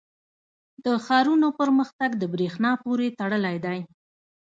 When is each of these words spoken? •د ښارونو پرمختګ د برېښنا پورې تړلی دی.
•د 0.85 0.87
ښارونو 1.05 1.47
پرمختګ 1.59 2.11
د 2.17 2.23
برېښنا 2.33 2.71
پورې 2.83 3.07
تړلی 3.19 3.57
دی. 3.65 3.79